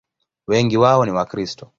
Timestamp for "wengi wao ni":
0.47-1.11